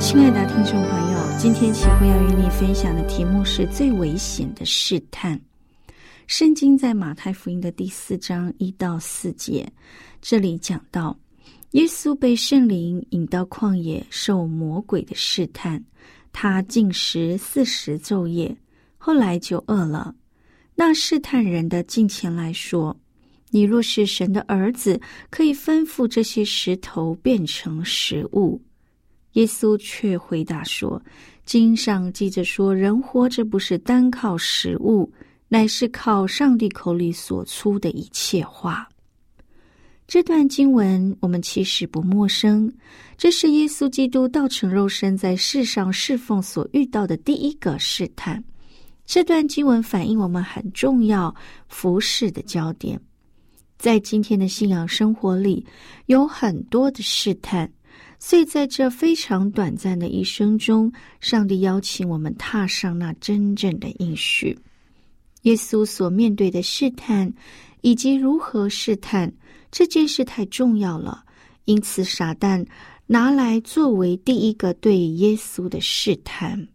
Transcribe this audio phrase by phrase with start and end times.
[0.00, 5.40] 亲爱的听众朋友，今天启慧要与你分享的题目是最危险的试探。
[6.26, 9.66] 圣经在马太福音的第四章一到四节，
[10.20, 11.16] 这里讲到，
[11.70, 15.82] 耶稣被圣灵引到旷野受魔鬼的试探，
[16.32, 18.54] 他进食四十昼夜，
[18.98, 20.14] 后来就饿了。
[20.74, 22.94] 那试探人的近前来说
[23.50, 25.00] ：“你若是神的儿子，
[25.30, 28.60] 可以吩咐这些石头变成食物。”
[29.34, 31.00] 耶稣却回答说
[31.46, 35.12] ：“经上记着说，人活着不是单靠食物。”
[35.46, 38.88] 乃是靠上帝口里所出的一切话。
[40.08, 42.72] 这段经文我们其实不陌生，
[43.16, 48.42] 这是耶稣基督道成肉身在世上侍奉所遇到的第一个试探。
[49.06, 51.32] 这段经文反映我们很重要
[51.68, 53.00] 服侍的焦点。
[53.78, 55.64] 在今天的信仰生活里，
[56.06, 57.70] 有很多的试探，
[58.26, 64.58] 所以在这非常短暂的一生中，上帝邀请我们踏上那真正的应许。
[65.42, 67.30] 耶稣所面对的试探，
[67.82, 69.30] 以及如何试探
[69.70, 71.22] 这件事太重要了，
[71.66, 72.66] 因此撒旦
[73.06, 76.66] 拿来作为第一个对耶稣的试探。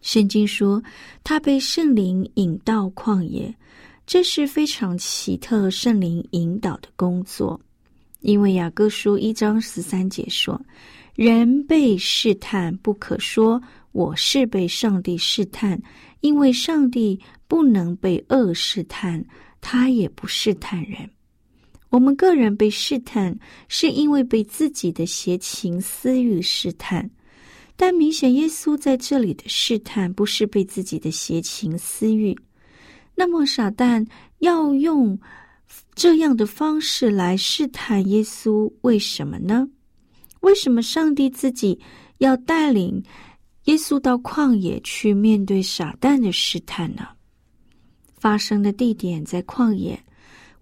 [0.00, 0.82] 圣经说
[1.22, 3.54] 他被圣灵引到旷野，
[4.08, 7.60] 这是非常奇特圣灵引导的工作。
[8.20, 10.60] 因为雅各书一章十三节说
[11.14, 13.60] ：“人被试探，不可说
[13.92, 15.80] 我是被上帝试探，
[16.20, 17.18] 因为上帝。”
[17.48, 19.24] 不能被恶试探，
[19.62, 21.08] 他也不试探人。
[21.88, 23.34] 我们个人被试探，
[23.68, 27.10] 是因为被自己的邪情私欲试探。
[27.74, 32.38] 但明显，耶稣在这里的试探不是被自己的邪情私欲。
[33.14, 34.06] 那么，傻蛋
[34.40, 35.18] 要用
[35.94, 39.68] 这样的方式来试探耶稣，为什么呢？
[40.40, 41.78] 为什么上帝自己
[42.18, 43.02] 要带领
[43.64, 47.08] 耶稣到旷野去面对撒旦的试探呢？
[48.16, 49.98] 发生的地点在旷野，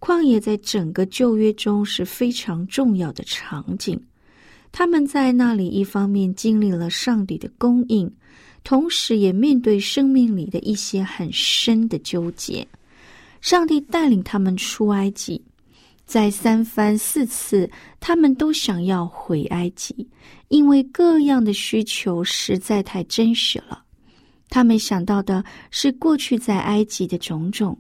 [0.01, 4.01] 旷野在整个旧约中是非常重要的场景。
[4.73, 8.11] 他们在那里一方面经历了上帝的供应，
[8.65, 12.67] 同时也面对生命里的一些很深的纠结。
[13.41, 15.43] 上帝带领他们出埃及，
[16.05, 17.71] 在三番四次，
[18.01, 20.09] 他们都想要回埃及，
[20.49, 23.83] 因为各样的需求实在太真实了。
[24.49, 27.77] 他们想到的是过去在埃及的种种，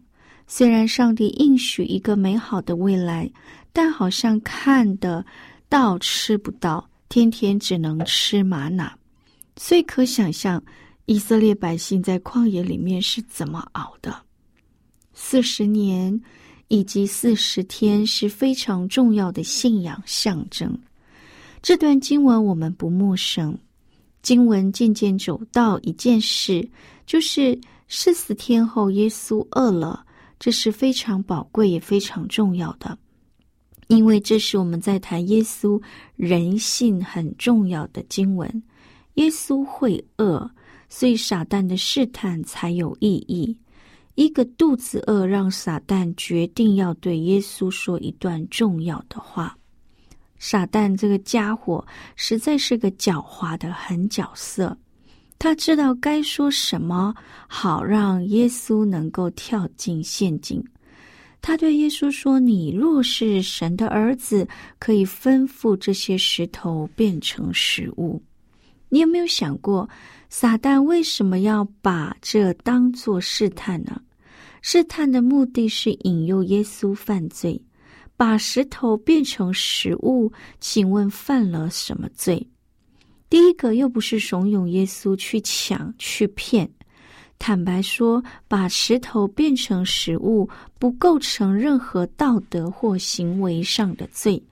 [0.48, 3.30] 虽然上帝应许一个美好的未来，
[3.72, 5.24] 但好像看得
[5.68, 8.92] 到吃不到，天天只能吃玛瑙。
[9.56, 10.62] 所以可想象
[11.06, 14.25] 以色列百姓在旷野里面是怎么熬的。
[15.18, 16.20] 四十年
[16.68, 20.78] 以及四十天是非常重要的信仰象征。
[21.62, 23.58] 这段经文我们不陌生。
[24.22, 26.68] 经文渐渐走到一件事，
[27.06, 30.04] 就是四十天后耶稣饿了，
[30.38, 32.98] 这是非常宝贵也非常重要的，
[33.86, 35.80] 因为这是我们在谈耶稣
[36.16, 38.62] 人性很重要的经文。
[39.14, 40.50] 耶稣会饿，
[40.88, 43.56] 所以撒旦的试探才有意义。
[44.16, 49.56] 一个肚子饿，让撒旦决定要对耶稣说一段重要的话。
[50.38, 54.76] 傻蛋这个家伙实在是个狡猾的狠角色，
[55.38, 57.14] 他知道该说什么
[57.46, 60.62] 好让耶稣能够跳进陷阱。
[61.40, 64.48] 他对耶稣说：“你若是神的儿子，
[64.78, 68.20] 可以吩咐这些石头变成食物。”
[68.88, 69.88] 你有没有想过，
[70.28, 74.00] 撒旦为什么要把这当作试探呢？
[74.62, 77.60] 试探的目的是引诱耶稣犯罪。
[78.18, 82.48] 把石头变成食物，请问犯了什么罪？
[83.28, 86.66] 第一个又不是怂恿耶稣去抢去骗。
[87.38, 90.48] 坦白说，把石头变成食物
[90.78, 94.42] 不构成任何道德或行为上的罪，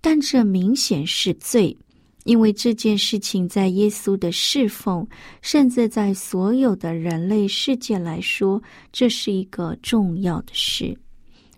[0.00, 1.76] 但这明显是罪，
[2.24, 5.06] 因为这件事情在耶稣的侍奉，
[5.40, 10.96] 甚至在所有的人类世界来说，这是一个重要的事。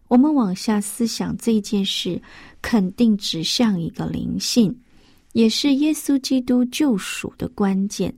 [0.09, 2.21] 我们往下思想这件事，
[2.63, 4.75] 肯定指向一个灵性，
[5.33, 8.15] 也是耶稣基督救赎的关键。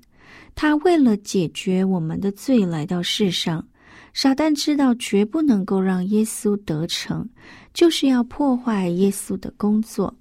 [0.55, 3.67] 他为了解决我们的罪来到世上，
[4.15, 7.29] 撒旦知道绝不能够让耶稣得逞，
[7.75, 10.15] 就是要破坏耶稣的工作。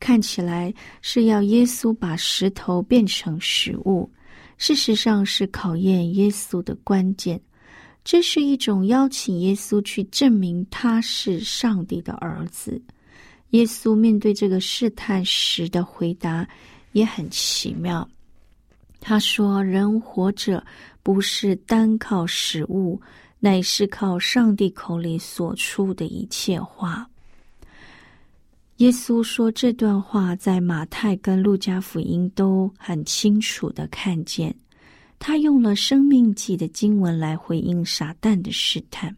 [0.00, 0.72] 看起来
[1.02, 4.10] 是要耶稣把石头变成食物，
[4.56, 7.40] 事实上是考验耶稣的关键。
[8.04, 12.80] 这是一种邀请耶稣去证明他是上帝的儿子。
[13.50, 16.48] 耶稣面对这个试探时的回答
[16.92, 18.08] 也很奇妙。
[19.00, 20.64] 他说：“人活着
[21.02, 23.00] 不是单靠食物，
[23.40, 27.08] 乃是靠上帝口里所出的一切话。”
[28.78, 34.54] 耶稣说这段话，在马太跟路加福音都很清楚的看见。
[35.18, 39.14] 他用了生命记的经文来回应撒旦的试探。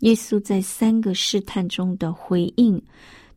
[0.00, 2.82] 耶稣在三个试探中的回应，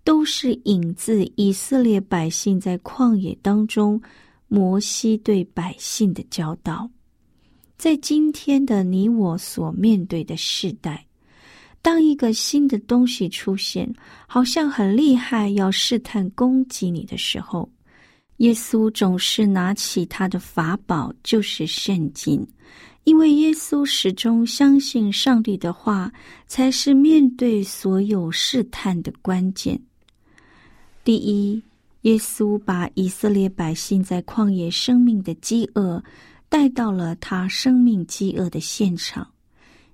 [0.03, 4.01] 都是引自以色列百姓在旷野当中。
[4.49, 6.89] 摩西对百姓的教导，
[7.77, 11.05] 在今天的你我所面对的时代，
[11.81, 13.91] 当一个新的东西出现，
[14.27, 17.69] 好像很厉害，要试探攻击你的时候，
[18.37, 22.45] 耶稣总是拿起他的法宝，就是圣经，
[23.03, 26.11] 因为耶稣始终相信上帝的话
[26.47, 29.79] 才是面对所有试探的关键。
[31.03, 31.61] 第一。
[32.01, 36.01] 耶稣把以色列百姓在旷野生命的饥饿
[36.47, 39.27] 带到了他生命饥饿的现场。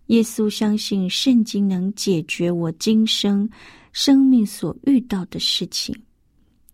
[0.07, 3.49] 耶稣相信圣经能解决我今生
[3.91, 5.95] 生命所遇到的事情，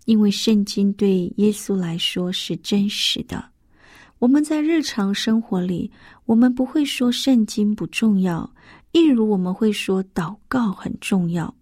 [0.05, 3.43] 因为圣经对耶稣来说是真实的。
[4.17, 5.89] 我们在日常生活里，
[6.25, 8.51] 我们不会说圣经不重要，
[8.91, 11.53] 一如我们会说祷告很重要。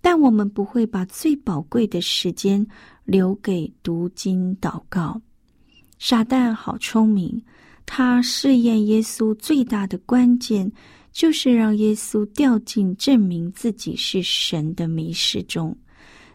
[0.00, 2.66] 但我们不会把最宝贵的时间
[3.04, 5.20] 留给读经祷告。
[6.00, 7.40] 撒旦好聪明，
[7.86, 10.68] 他试验耶稣最大的关键，
[11.12, 15.76] 就是让耶稣掉进证明自己是神的迷失中。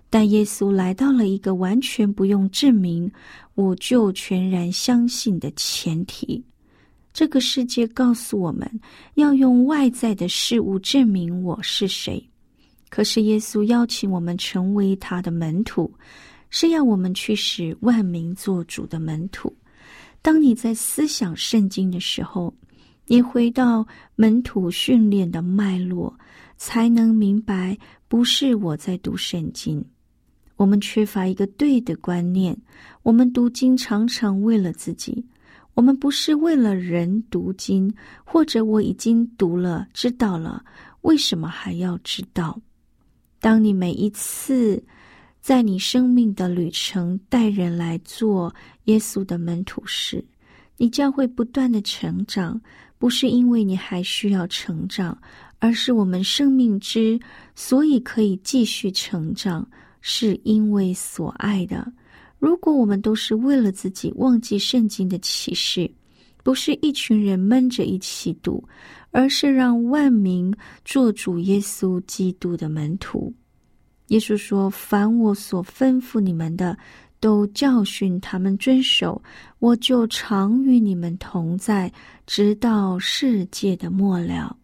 [0.10, 3.12] 但耶稣来到了一个完全不用证明，
[3.56, 6.42] 我就全然相信的前提。
[7.12, 8.80] 这个世界告诉我们
[9.16, 12.24] 要用外在的事物证明我是谁。
[12.90, 15.92] 可是耶稣邀请我们成为他的门徒，
[16.50, 19.54] 是要我们去使万民做主的门徒。
[20.22, 22.54] 当你在思想圣经的时候，
[23.10, 26.14] 你回到门徒训练的脉络，
[26.58, 27.78] 才能明白，
[28.10, 29.84] 不是我在读圣经。
[30.58, 32.58] 我们缺乏一个对的观念，
[33.04, 35.26] 我们读经常常为了自己，
[35.74, 37.94] 我们不是为了人读经，
[38.26, 40.62] 或者我已经读了知道了，
[41.02, 42.60] 为什么还要知道？
[43.40, 44.84] 当你每一次
[45.40, 48.54] 在你生命的旅程带人来做
[48.86, 50.22] 耶稣的门徒时，
[50.76, 52.60] 你将会不断的成长。
[52.98, 55.18] 不是因为你还需要成长，
[55.60, 57.20] 而是我们生命之
[57.56, 59.68] 所以可以继续成长，
[60.02, 61.92] 是因为所爱的。
[62.40, 65.90] 如果我们都是为了自己，忘记圣经的启示，
[66.44, 68.64] 不是一群人闷着一起读。
[69.12, 70.54] 而是让万民
[70.86, 73.34] 做主耶稣基督的门徒。
[74.10, 76.78] 耶稣说：“凡我所吩咐你们的，
[77.20, 79.22] 都教训他们遵守，
[79.60, 81.92] 我就常与你们同在，
[82.26, 84.56] 直到世界的末了。”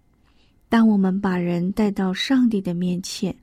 [0.69, 3.35] 当我们把人带到上帝的面前，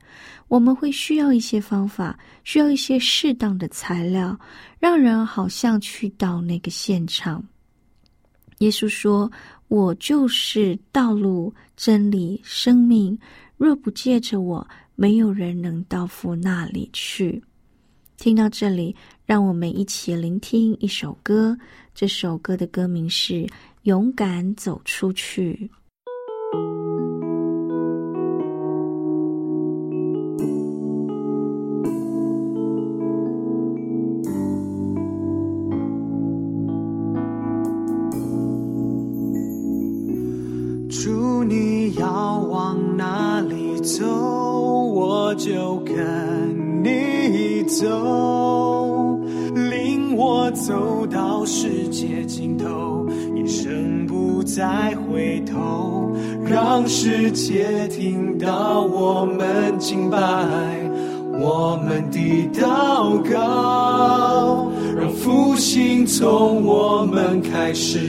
[0.47, 4.37] 我们会需要一些方法，需要一些适当的材料，
[4.79, 7.43] 让人好像去到那个现场。
[8.59, 9.31] 耶稣说。
[9.71, 13.17] 我就是道路、真理、生命。
[13.55, 17.41] 若不借着我，没有人能到父那里去。
[18.21, 21.57] 听到这里，让我们一起聆听一首歌。
[21.95, 23.33] 这首歌的歌名是
[23.81, 25.71] 《勇敢走出去》。
[40.91, 46.60] 祝，你要往哪里走，我就跟。
[46.83, 49.19] 你走，
[49.69, 56.11] 领我走到世界尽头，一生不再回头，
[56.43, 60.17] 让世界听到我们敬拜，
[61.39, 67.99] 我们的祷告，让复兴从我们开始，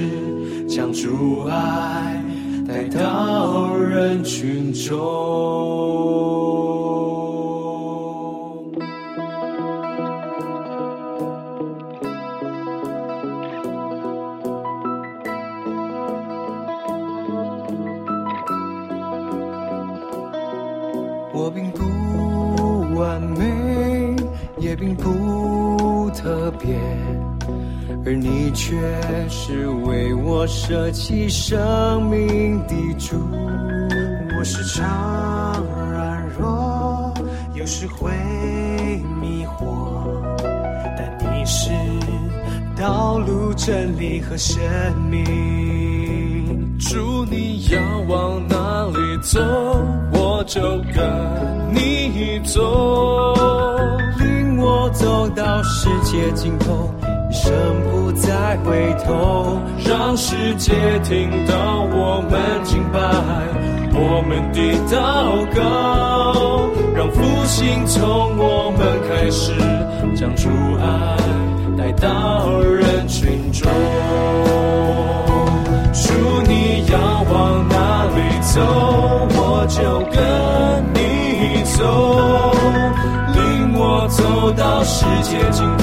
[0.66, 2.24] 将主爱
[2.66, 6.31] 带到人群中。
[28.04, 28.76] 而你却
[29.28, 33.16] 是为我舍弃生命的主。
[34.36, 37.14] 我时常软弱，
[37.54, 38.10] 有时会
[39.20, 40.18] 迷惑，
[40.96, 41.70] 但你是
[42.76, 44.60] 道路、真理和生
[45.08, 45.24] 命。
[46.80, 49.38] 主，你要往哪里走？
[50.12, 50.60] 我就
[50.92, 53.32] 跟你走，
[54.18, 56.92] 领我走到世界尽头，
[57.32, 57.50] 一生
[57.90, 63.00] 不再回头，让世界听到我们敬拜，
[63.94, 64.60] 我们的
[64.92, 69.54] 祷告，让复兴从我们开始，
[70.14, 71.16] 将主爱
[71.78, 73.66] 带到人群中。
[75.94, 76.12] 主，
[76.46, 76.98] 你要
[77.32, 78.60] 往哪里走，
[79.38, 80.20] 我就跟
[80.92, 81.80] 你走，
[83.32, 85.81] 领我走到世界尽头，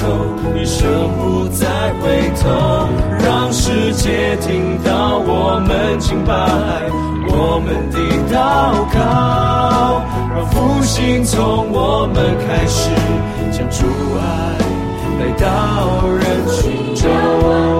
[4.10, 6.34] 别听到我们敬拜，
[7.28, 7.98] 我们的
[8.34, 8.34] 祷
[8.92, 10.02] 告，
[10.34, 12.90] 让复兴从我们开始，
[13.52, 13.86] 将主
[14.18, 14.58] 爱
[15.16, 17.79] 带到人群中。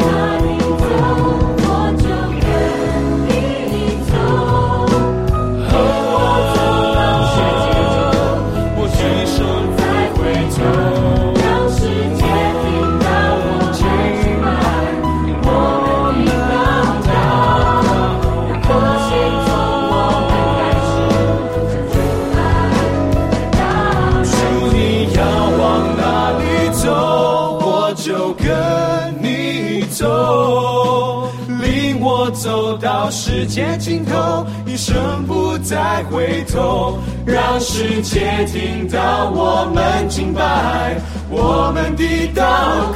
[32.11, 41.01] 我走到世界尽头，一生不再回头，让世界听到我们敬拜，
[41.31, 42.43] 我们的祷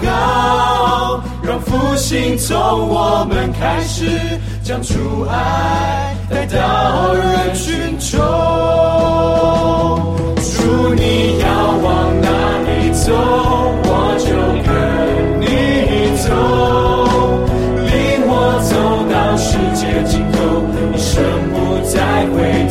[0.04, 4.10] 告，让复兴从我们开始，
[4.64, 8.18] 将主爱带到人群中。
[10.42, 11.46] 主，你要
[11.84, 12.28] 往哪
[12.66, 13.12] 里走，
[13.84, 14.26] 我就
[14.66, 14.93] 跟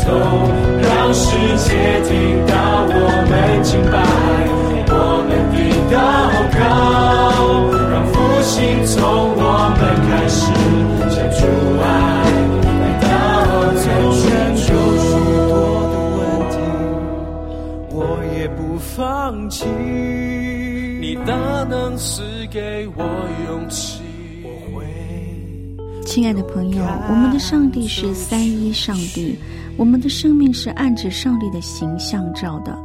[0.05, 0.09] 头，
[0.81, 1.25] 让世
[1.57, 1.69] 界
[2.03, 2.11] 听
[2.45, 2.51] 到
[2.87, 2.95] 我
[3.29, 3.31] 们
[3.63, 3.95] 敬拜，
[4.87, 4.93] 我
[5.27, 5.57] 们的
[5.89, 5.95] 祷
[6.59, 6.61] 告，
[7.89, 8.51] 让复兴
[8.85, 8.95] 从
[9.35, 9.41] 我
[9.77, 10.41] 们开始，
[11.09, 11.41] 将主
[11.81, 11.83] 爱
[13.01, 13.11] 带到
[13.71, 13.81] 人
[14.13, 14.21] 群
[14.65, 14.69] 中。
[14.99, 15.07] 许
[15.49, 15.51] 多
[15.89, 16.19] 的问
[16.51, 16.55] 题，
[17.89, 17.97] 我
[18.37, 18.93] 也不放
[19.49, 19.65] 弃。
[21.01, 21.33] 你大
[21.69, 23.03] 能赐给我
[23.47, 24.01] 勇气，
[26.13, 29.35] 亲爱的朋友，我们的上帝是三一上帝，
[29.79, 32.79] 我们的生命是按着上帝的形象造的。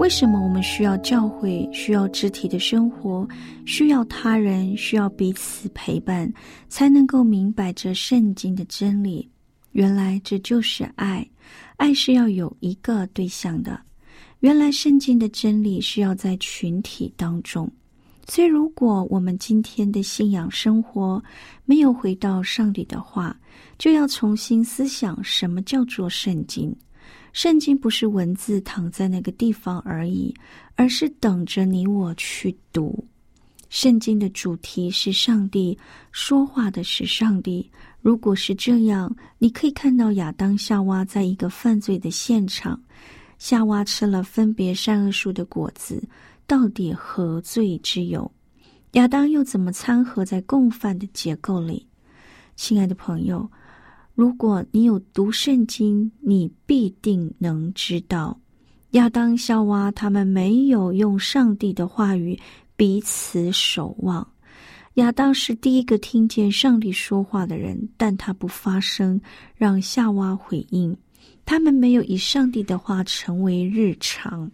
[0.00, 3.24] 为什么我们需要教会，需要肢体的生活，
[3.66, 6.28] 需要他人，需要彼此陪伴，
[6.68, 9.30] 才能够明白这圣经的真理？
[9.70, 11.24] 原来这就是爱，
[11.76, 13.80] 爱是要有一个对象的。
[14.40, 17.70] 原来圣经的真理是要在群体当中。
[18.28, 21.22] 所以，如果我们今天的信仰生活
[21.64, 23.36] 没有回到上帝的话，
[23.78, 26.74] 就要重新思想什么叫做圣经。
[27.32, 30.34] 圣经不是文字躺在那个地方而已，
[30.76, 33.04] 而是等着你我去读。
[33.68, 35.76] 圣经的主题是上帝
[36.10, 37.68] 说话的是上帝。
[38.02, 42.80] 如果是这样，你可以看到亚当夏娃在一个犯罪的现场，
[43.38, 46.02] 夏娃吃了分别善恶树的果子。
[46.46, 48.30] 到底何罪之有？
[48.92, 51.86] 亚当又怎么掺和在共犯的结构里？
[52.56, 53.50] 亲爱的朋友，
[54.14, 58.38] 如果你有读圣经，你必定能知道，
[58.90, 62.38] 亚当、夏娃他们没有用上帝的话语
[62.76, 64.26] 彼此守望。
[64.96, 69.18] 亚当是第一个听见上帝说话的人，但他不发声，
[69.54, 70.94] 让夏娃回应。
[71.46, 74.50] 他们没有以上帝的话成为日常。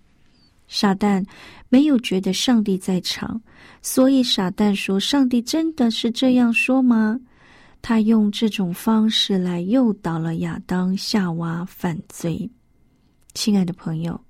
[0.68, 1.25] 撒旦
[1.68, 3.40] 没有觉得上帝在场，
[3.82, 7.18] 所以撒旦说：“上帝真的是这样说吗？”
[7.80, 12.50] 他用这种方式来诱导了亚当、夏娃犯罪。
[13.34, 14.20] 亲爱的朋友，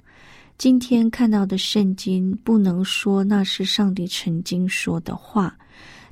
[0.58, 5.56] 今天看到的圣经不能说那是上帝曾经说的话。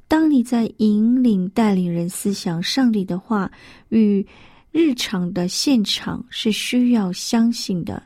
[0.08, 3.50] 当你在引领、带领人思想上帝的话
[3.90, 4.26] 与
[4.72, 8.02] 日常的现场，是需要相信的。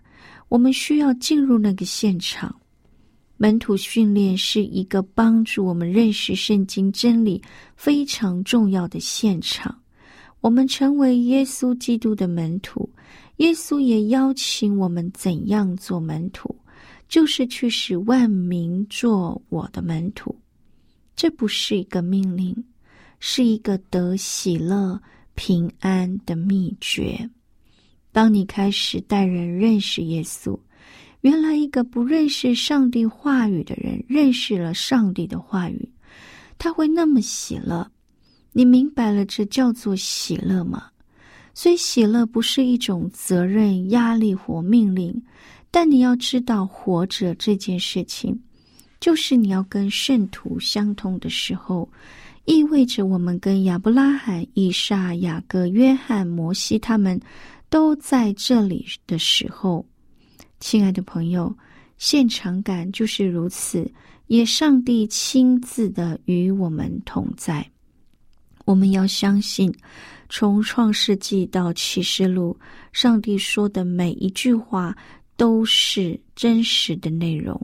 [0.50, 2.54] 我们需要进入那个现场。
[3.36, 7.40] 门徒训练是一个帮助我们认识圣经真理
[7.76, 9.80] 非常重要的现场。
[10.40, 12.90] 我们成为耶稣基督的门徒，
[13.36, 16.54] 耶稣也邀请我们怎样做门徒，
[17.08, 20.36] 就是去使万民做我的门徒。
[21.14, 22.64] 这不是一个命令，
[23.20, 25.00] 是一个得喜乐
[25.34, 27.30] 平安的秘诀。
[28.12, 30.58] 当你开始带人认识耶稣。
[31.20, 35.88] 原来，一个不认识上帝话语的人认识了上帝的话语，
[36.58, 37.90] 他会那么喜乐。
[38.52, 40.84] 你明白了这叫做喜乐吗？
[41.52, 45.22] 所以，喜乐不是一种责任、压力或命令，
[45.70, 48.40] 但你要知道，活着这件事情，
[48.98, 51.86] 就是你要跟圣徒相通的时候，
[52.46, 57.20] 意味着我们跟亚伯拉罕、以撒、雅各、约翰、摩西他们
[57.70, 59.86] 都在这里的时候。
[60.58, 61.56] 亲爱的朋友，
[61.96, 63.90] 现场感就是如此，
[64.26, 67.66] 也上帝亲自的与我们同在。
[68.66, 69.72] 我们要相信，
[70.28, 72.54] 从创世纪到启示录，
[72.92, 74.94] 上帝说的每一句话
[75.36, 77.58] 都是真实的内容。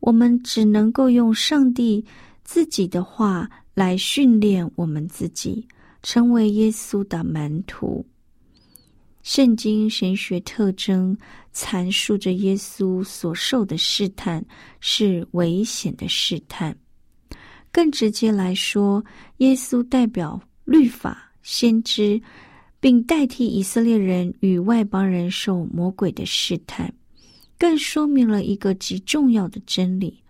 [0.00, 2.04] 我们只能够用上帝
[2.42, 5.64] 自己的话来训练我们自己，
[6.02, 8.04] 成为耶稣的门徒。
[9.22, 11.16] 圣经神学特征
[11.54, 14.44] 阐述着耶稣所受的试探
[14.80, 16.76] 是危险的试探。
[17.70, 19.02] 更直接来说，
[19.38, 22.20] 耶稣代表律法、先知，
[22.80, 26.92] 并代替以色列人与外邦人受魔鬼的试探，
[27.58, 30.22] 更说明了一个极重要的真理：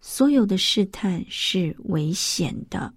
[0.00, 2.92] 所有的试探是危险的。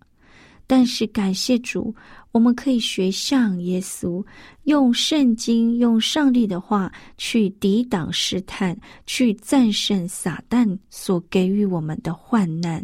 [0.71, 1.93] 但是感谢主。
[2.31, 4.25] 我们可以学像耶稣，
[4.63, 8.73] 用圣经、用上帝的话去抵挡试探，
[9.05, 12.81] 去战胜撒旦所给予我们的患难，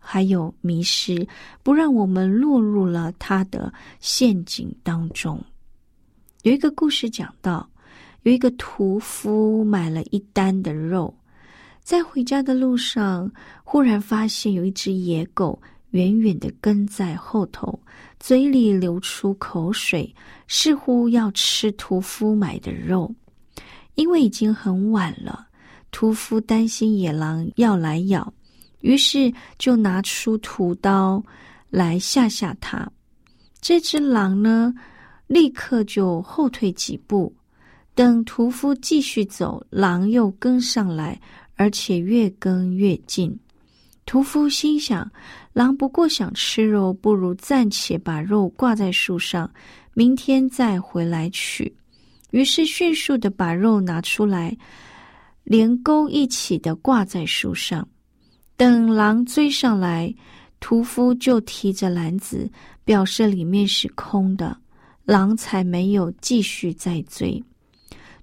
[0.00, 1.24] 还有迷失，
[1.62, 5.40] 不让我们落入了他的陷阱当中。
[6.42, 7.70] 有一个故事讲到，
[8.24, 11.16] 有一个屠夫买了一担的肉，
[11.84, 13.30] 在回家的路上，
[13.62, 15.56] 忽然发现有一只野狗
[15.96, 17.80] 远远的跟在后头。
[18.20, 20.14] 嘴里流出口水，
[20.46, 23.14] 似乎要吃屠夫买的肉。
[23.94, 25.46] 因为已经很晚了，
[25.90, 28.32] 屠夫担心野狼要来咬，
[28.80, 31.22] 于是就拿出屠刀
[31.70, 32.90] 来吓吓他。
[33.60, 34.74] 这只狼呢，
[35.26, 37.34] 立刻就后退几步。
[37.94, 41.18] 等屠夫继续走，狼又跟上来，
[41.54, 43.38] 而且越跟越近。
[44.06, 45.10] 屠夫心想。
[45.52, 49.50] 狼不过想吃肉，不如暂且把肉挂在树上，
[49.94, 51.74] 明天再回来取。
[52.30, 54.54] 于是迅速的把肉拿出来，
[55.44, 57.88] 连钩一起的挂在树上。
[58.54, 60.14] 等狼追上来，
[60.60, 62.50] 屠夫就提着篮子，
[62.84, 64.54] 表示里面是空的，
[65.04, 67.42] 狼才没有继续再追。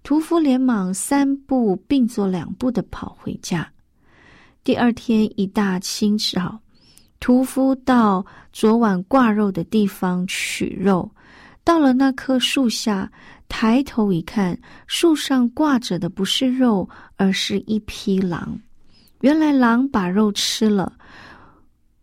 [0.03, 3.67] 屠夫连忙三步并作两步的跑回家。
[4.63, 6.57] 第二天一大清早。
[7.19, 11.09] 屠夫到昨晚挂肉的地方取肉，
[11.63, 13.11] 到了那棵树下，
[13.47, 18.59] 抬头一看，树上挂着的不是肉，而是一匹狼。
[19.21, 20.91] 原来狼把肉吃了，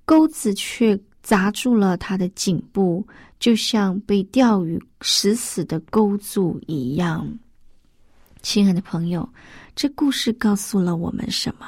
[0.05, 3.07] 钩子却砸住了他的颈部，
[3.39, 7.31] 就像被钓鱼死死的勾住一样。
[8.41, 9.29] 亲爱的朋友，
[9.75, 11.67] 这故事告诉了我们什么？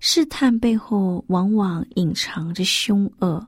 [0.00, 3.46] 试探背后往往隐藏着凶恶。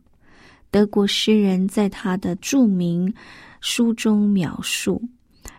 [0.71, 3.12] 德国诗人在他的著名
[3.61, 5.03] 书中描述：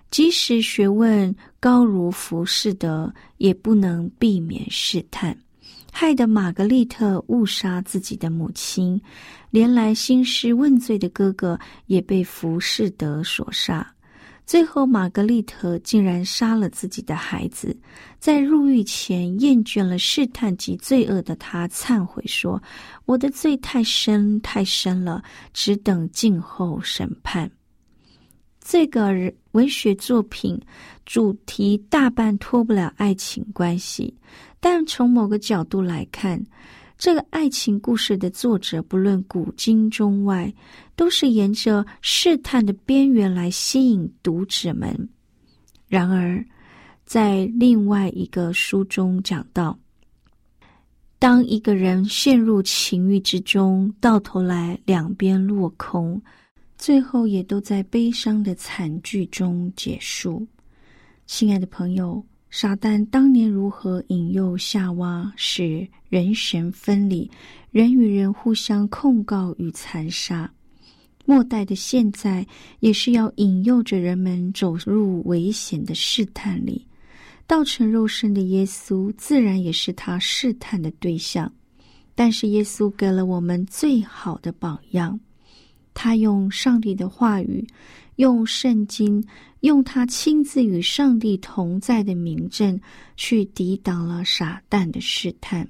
[0.09, 5.35] 即使学问高如浮士德，也不能避免试探，
[5.91, 8.99] 害得玛格丽特误杀自己的母亲，
[9.49, 13.87] 连来兴师问罪的哥哥也被浮士德所杀。
[14.45, 17.75] 最后，玛格丽特竟然杀了自己的孩子。
[18.19, 22.61] 在入狱前，厌倦了试探及罪恶的他，忏悔说
[23.05, 27.49] ：“我的罪太深太深了，只等静候审判。”
[28.59, 29.11] 这个
[29.51, 30.59] 文学作品
[31.05, 34.13] 主题大半脱不了爱情关系，
[34.59, 36.41] 但从某个角度来看，
[37.03, 40.53] 这个爱情故事的作者不论古今中外，
[40.95, 45.09] 都是沿着试探的边缘来吸引读者们。
[45.85, 46.41] 然而，
[47.03, 49.77] 在另外一个书中讲到，
[51.19, 56.21] 当一个人陷入情欲之中，到头来两边落空。
[56.77, 60.47] 最后也都在悲伤的惨剧中结束。
[61.25, 67.27] 亲爱的朋友，撒旦当年如何引诱夏娃，使人神分离，
[67.71, 70.47] 人与人互相控告与残杀？
[71.25, 72.45] 末代的现在，
[72.79, 76.85] 也是要引诱着人们走入危险的试探里。
[77.47, 81.51] 道成肉身的耶稣，自然也是他试探的对象。
[82.13, 85.19] 但是耶稣给了我们最好的榜样。
[85.95, 87.65] 他用上帝的话语，
[88.17, 89.23] 用圣经，
[89.61, 92.79] 用他亲自与上帝同在的名证，
[93.17, 95.67] 去抵挡了撒旦的试探。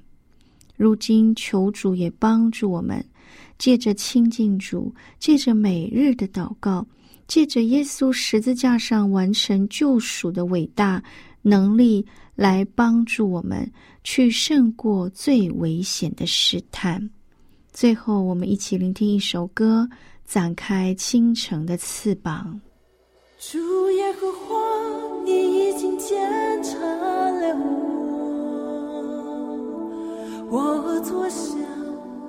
[0.76, 3.04] 如今求主也帮助我们，
[3.58, 6.86] 借着亲近主，借着每日的祷告，
[7.26, 11.02] 借着耶稣十字架上完成救赎的伟大
[11.42, 12.04] 能力，
[12.34, 13.70] 来帮助我们
[14.02, 17.08] 去胜过最危险的试探。
[17.72, 19.88] 最后，我们一起聆听一首歌。
[20.26, 22.60] 展开倾城的翅膀。
[23.38, 24.56] 主耶和华，
[25.24, 27.54] 你已经检查了
[30.50, 31.54] 我，我坐下，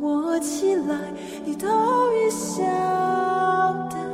[0.02, 1.14] 我起来，
[1.46, 1.68] 你都
[2.14, 2.62] 已晓
[3.90, 4.05] 得。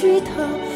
[0.00, 0.67] 去逃，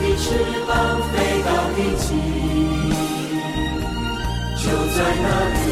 [0.00, 0.24] 的翅
[0.66, 0.72] 膀，
[1.12, 2.08] 飞到地极，
[4.56, 4.64] 就
[4.96, 5.68] 在那里，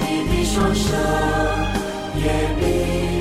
[0.00, 0.86] 你的双手
[2.16, 2.24] 也
[2.58, 3.19] 必。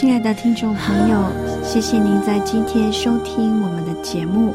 [0.00, 4.54] 亲爱的听众朋友，谢谢您在今天收听我们的节目。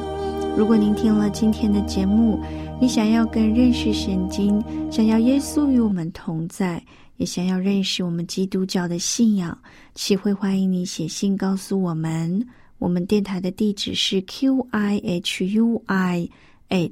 [0.57, 2.43] 如果您听了今天的节目，
[2.81, 4.59] 你想要更认识圣经，
[4.91, 6.83] 想要耶稣与我们同在，
[7.17, 9.55] 也想要认识我们基督教的信仰，
[9.93, 12.43] 启会欢迎你写信告诉我们。
[12.79, 16.27] 我们电台的地址是 q i h u i
[16.69, 16.91] h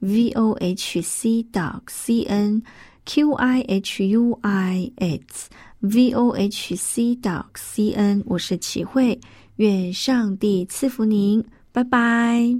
[0.00, 2.60] v o h c dot c n
[3.04, 5.48] q i h u i h
[5.82, 9.20] vohc D O cn，我是齐慧，
[9.56, 12.54] 愿上帝赐福您，拜拜。